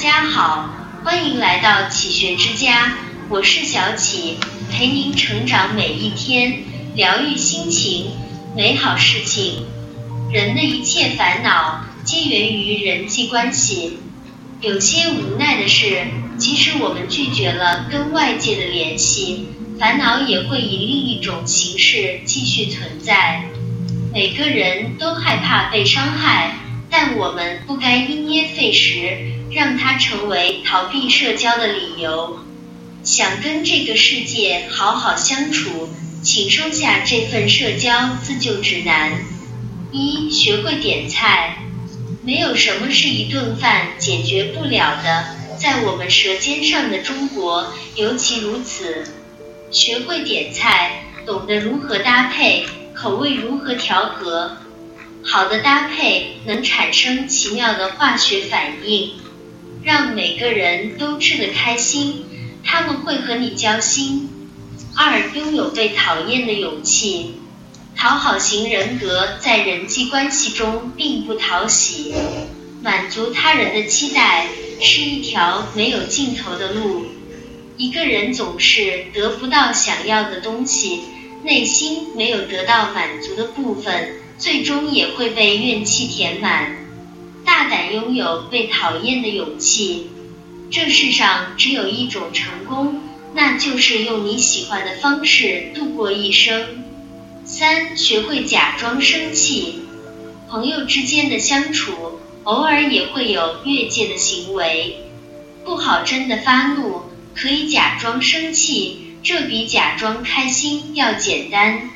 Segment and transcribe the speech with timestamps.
[0.00, 0.70] 家好，
[1.04, 2.96] 欢迎来到启学之家，
[3.28, 4.38] 我是小启，
[4.72, 6.62] 陪您成长每一天，
[6.94, 8.12] 疗愈心情，
[8.56, 9.66] 美好事情。
[10.32, 13.98] 人的一切烦恼皆源于人际关系。
[14.62, 16.06] 有些无奈的是，
[16.38, 19.48] 即使我们拒绝了跟外界的联系，
[19.78, 23.44] 烦恼也会以另一种形式继续存在。
[24.14, 26.54] 每个人都害怕被伤害，
[26.88, 32.38] 但我们不该因噎废食，让它成为逃避社交的理由。
[33.02, 35.88] 想跟这个世界好好相处，
[36.22, 39.12] 请收下这份社交自救指南。
[39.90, 41.56] 一、学会点菜。
[42.22, 49.06] 没有什么是一顿饭解决不了的，在我们舌尖上的中国尤其如此。
[49.72, 54.58] 学会点菜，懂得如何搭配，口味如何调和，
[55.24, 59.14] 好的搭配能产生奇妙的化学反应，
[59.82, 62.24] 让每个人都吃得开心，
[62.64, 64.28] 他们会和你交心。
[64.96, 67.36] 二、拥有被讨厌的勇气。
[67.96, 72.14] 讨好型人格在人际关系中并不讨喜，
[72.82, 74.46] 满足他人的期待
[74.80, 77.04] 是一条没有尽头的路。
[77.76, 81.00] 一个人总是得不到想要的东西，
[81.42, 86.79] 内心没有得到满足的部分，最终也会被怨气填满。
[87.70, 90.10] 大胆拥有被讨厌的勇气。
[90.72, 93.00] 这世上只有一种成功，
[93.32, 96.82] 那就是用你喜欢的方式度过一生。
[97.44, 99.82] 三、学会假装生气。
[100.48, 105.04] 朋友之间的相处，偶尔也会有越界的行为，
[105.64, 107.02] 不好真的发怒，
[107.36, 111.88] 可以假装生气，这比假装开心要简单。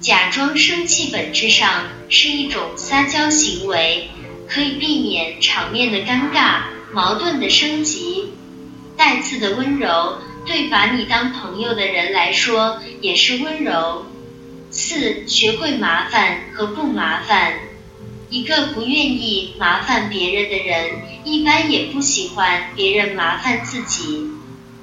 [0.00, 4.08] 假装生气本质上是一种撒娇行为，
[4.50, 6.62] 可以避免场面的尴尬、
[6.92, 8.32] 矛盾的升级。
[8.96, 14.04] 带刺的温柔，对把你当朋友的人来说也是温柔。
[14.70, 17.54] 四、学会麻烦和不麻烦。
[18.28, 24.30] 一个不愿意麻烦别人的人，一般也不喜欢别人麻烦自己。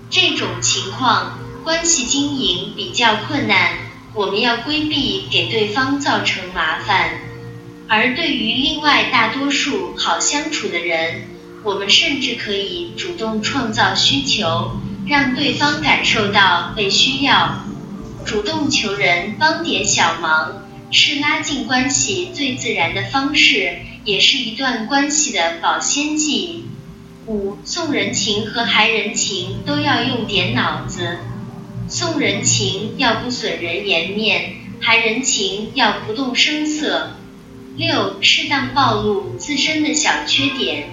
[0.09, 3.73] 这种情况，关系经营比较困难。
[4.13, 7.11] 我们要规避给对方造成麻烦。
[7.89, 11.23] 而对于另外大多数好相处的人，
[11.63, 14.71] 我们甚至可以主动创造需求，
[15.07, 17.63] 让对方感受到被需要。
[18.25, 26.65] 主动求人帮点小忙，是拉近关系最自然的方式，也是一段关系的保鲜剂。
[27.25, 31.19] 五送人情和还人情都要用点脑子，
[31.87, 37.11] 送人情要不损人颜面，还人情要不动声色。
[37.77, 40.89] 六适当暴露自身的小缺点，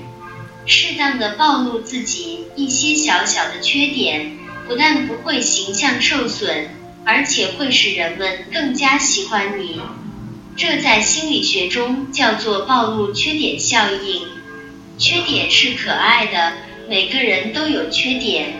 [0.66, 6.68] 适当的暴露自己一些小小的缺点，不但不会形象受损。
[7.06, 9.78] 而且会使人们更加喜欢你，
[10.56, 14.22] 这在心理学中叫做暴露缺点效应。
[14.96, 16.54] 缺点是可爱的，
[16.88, 18.54] 每个人都有缺点，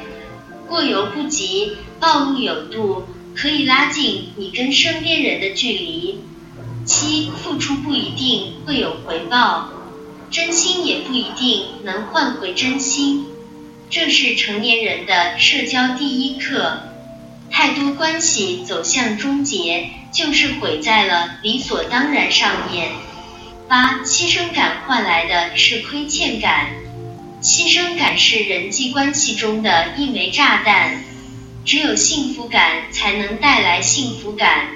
[0.69, 6.21] 过犹不及，暴露有度，可以拉近你跟身边人的距离。
[6.85, 9.71] 七，付出不一定会有回报，
[10.31, 13.27] 真心也不一定能换回真心，
[13.91, 16.81] 这是成年人的社交第一课。
[17.51, 22.91] 太多关系走向终结，就是毁在了理所当然上面。
[23.69, 26.71] 八，牺牲感换来的是亏欠感，
[27.41, 31.03] 牺牲感是人际关系中的一枚炸弹，
[31.65, 34.69] 只有幸福感才能带来幸福感。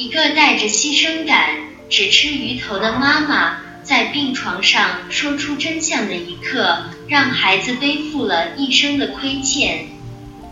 [0.00, 1.50] 一个带着牺牲感
[1.90, 9.88] 只吃鱼头的妈妈，在病床上说出真相的一刻，让孩子背负了一生的亏欠。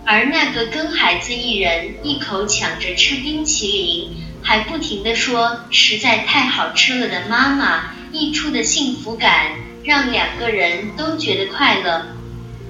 [0.05, 9.53] 而那个跟孩子一人一口抢着吃冰淇淋，还不停的说实在太好吃了的妈妈，溢出的幸福感
[9.83, 12.05] 让两个人都觉得快乐。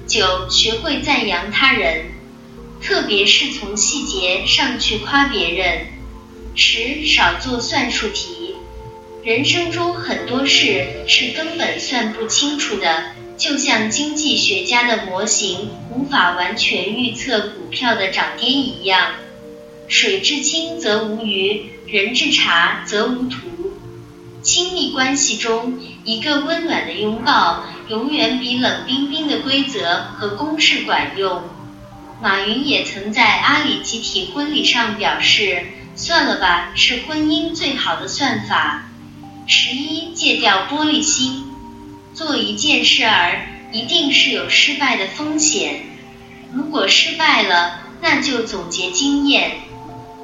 [0.07, 2.05] 九，学会赞扬他人，
[2.81, 5.98] 特别是从细节上去夸别人。
[6.59, 8.53] 十，少做算术题，
[9.23, 13.13] 人生中很多事是根本算不清楚的。
[13.37, 19.13] 就像经济学家的模型无法完全预测股票的涨跌一样，
[19.87, 23.37] 水至清则无鱼，人至察则无徒。
[24.41, 31.41] 亲密关系中，一个温暖的拥抱永远比冷冰冰的规则和公式管用。
[32.21, 35.63] 马云也曾在阿里集体婚礼上表示
[36.01, 38.85] ：“算了吧，是婚姻最好的算法。”
[39.45, 41.43] 十一，戒掉玻璃心。
[42.13, 45.81] 做一件事儿，一定是有失败的风险。
[46.53, 49.51] 如果失败了，那就总结经验；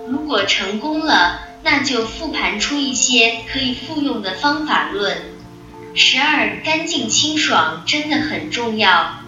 [0.08, 5.18] 如果成功了，那就复盘出一些可以复用的方法论。
[5.94, 9.25] 十二，干净清爽真的很重要。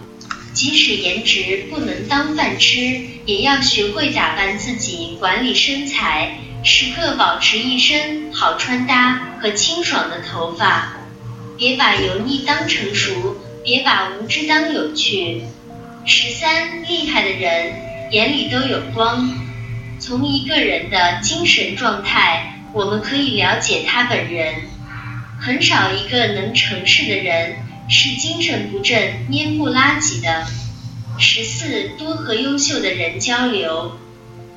[0.58, 10.96] 即使颜值不能当饭吃，也要学会打扮自己，管理身材，时刻保持一身好穿搭和清爽的头发。
[11.56, 15.42] 别把油腻当成熟，别把无知当有趣。
[16.04, 19.30] 十三，厉害的人眼里都有光。
[20.00, 24.54] 从一个人的精神状态，我们可以了解他本人。
[25.40, 27.58] 很少一个能成事的人。
[27.88, 30.46] 是精神不振、蔫不拉几的。
[31.18, 33.98] 十四，多和优秀的人交流，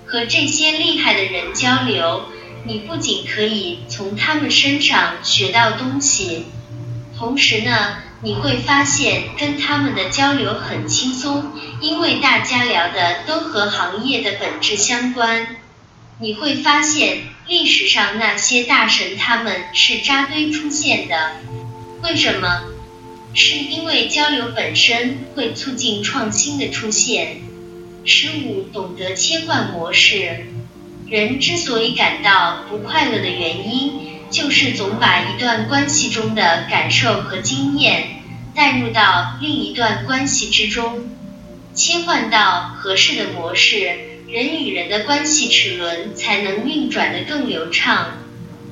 [0.05, 2.25] 和这些厉害的人交流，
[2.65, 6.45] 你不仅可以从他们身上学到东西，
[7.17, 15.47] 同时呢，你会发现跟他们的交流很轻松，因为大家聊的都和行业的本质相关。
[16.19, 21.37] 你会发现历史上那些大神他们是扎堆出现的，
[22.03, 22.61] 为什么？
[23.33, 27.41] 是因为交流本身会促进创新的出现。
[28.03, 30.47] 十五，懂得切换模式。
[31.07, 38.21] 人之所以感到不快乐的原因，就是总把一段关系中的感受和经验
[38.55, 41.09] 带入到另一段关系之中。
[41.73, 43.97] 切换到合适的模式，
[44.27, 48.17] 人与人的关系齿轮才能运转得更流畅。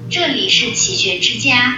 [0.10, 1.78] 这里是启学之家。